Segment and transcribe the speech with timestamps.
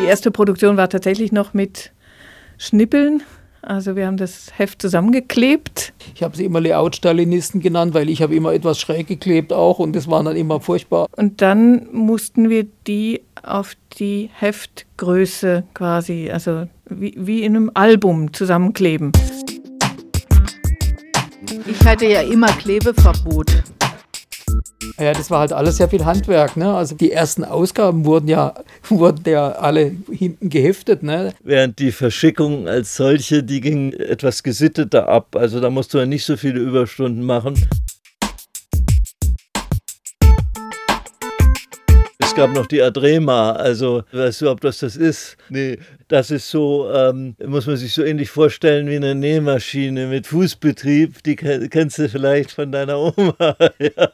[0.00, 1.92] Die erste Produktion war tatsächlich noch mit
[2.56, 3.22] Schnippeln.
[3.62, 5.92] Also wir haben das Heft zusammengeklebt.
[6.14, 9.94] Ich habe sie immer Layout-Stalinisten genannt, weil ich habe immer etwas schräg geklebt auch und
[9.94, 11.06] das war dann immer furchtbar.
[11.16, 18.32] Und dann mussten wir die auf die Heftgröße quasi, also wie, wie in einem Album
[18.32, 19.12] zusammenkleben.
[21.66, 23.62] Ich hatte ja immer Klebeverbot.
[24.98, 26.56] Ja, das war halt alles sehr viel Handwerk.
[26.56, 26.72] Ne?
[26.72, 28.54] Also die ersten Ausgaben wurden ja,
[28.88, 31.02] wurden ja alle hinten geheftet.
[31.02, 31.32] Ne?
[31.42, 35.36] Während die Verschickung als solche, die ging etwas gesitteter ab.
[35.36, 37.54] Also da musst du ja nicht so viele Überstunden machen.
[42.18, 45.36] Es gab noch die Adrema, also weißt du überhaupt, was das ist?
[45.48, 50.28] Nee, das ist so, ähm, muss man sich so ähnlich vorstellen wie eine Nähmaschine mit
[50.28, 51.24] Fußbetrieb.
[51.24, 53.56] Die kennst du vielleicht von deiner Oma.
[53.80, 54.08] ja.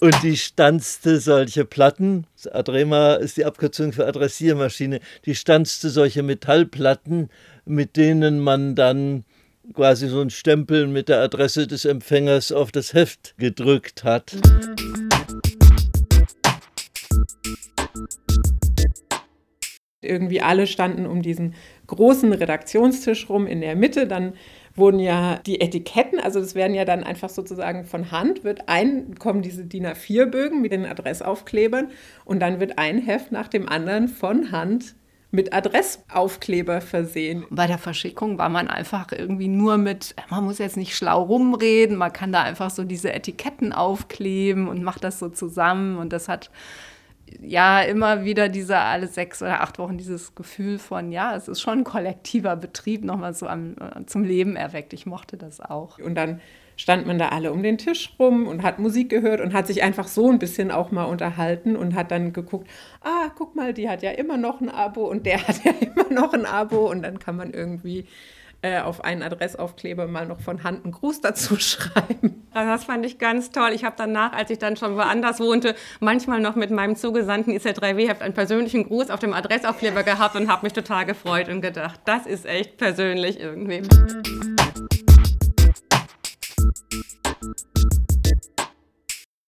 [0.00, 7.30] Und die stanzte solche Platten, Adrema ist die Abkürzung für Adressiermaschine, die stanzte solche Metallplatten,
[7.64, 9.24] mit denen man dann
[9.74, 14.36] quasi so ein Stempel mit der Adresse des Empfängers auf das Heft gedrückt hat.
[20.00, 21.54] Irgendwie alle standen um diesen
[21.88, 24.34] großen Redaktionstisch rum in der Mitte, dann
[24.78, 29.14] wurden ja die Etiketten, also das werden ja dann einfach sozusagen von Hand, wird ein,
[29.18, 31.90] kommen diese DIN A4-Bögen mit den Adressaufklebern
[32.24, 34.94] und dann wird ein Heft nach dem anderen von Hand
[35.30, 37.44] mit Adressaufkleber versehen.
[37.50, 41.96] Bei der Verschickung war man einfach irgendwie nur mit, man muss jetzt nicht schlau rumreden,
[41.96, 46.28] man kann da einfach so diese Etiketten aufkleben und macht das so zusammen und das
[46.28, 46.50] hat
[47.40, 51.60] ja immer wieder diese alle sechs oder acht Wochen dieses Gefühl von, ja, es ist
[51.60, 54.92] schon ein kollektiver Betrieb nochmal so am, äh, zum Leben erweckt.
[54.92, 55.98] Ich mochte das auch.
[55.98, 56.40] Und dann
[56.76, 59.82] stand man da alle um den Tisch rum und hat Musik gehört und hat sich
[59.82, 62.68] einfach so ein bisschen auch mal unterhalten und hat dann geguckt,
[63.02, 66.10] ah, guck mal, die hat ja immer noch ein Abo und der hat ja immer
[66.10, 68.06] noch ein Abo und dann kann man irgendwie
[68.62, 72.46] äh, auf einen Adressaufkleber mal noch von Hand einen Gruß dazu schreiben.
[72.52, 73.70] Also das fand ich ganz toll.
[73.72, 78.22] Ich habe danach, als ich dann schon woanders wohnte, manchmal noch mit meinem Zugesandten IZ3W-Heft
[78.22, 82.26] einen persönlichen Gruß auf dem Adressaufkleber gehabt und habe mich total gefreut und gedacht, das
[82.26, 83.82] ist echt persönlich irgendwie.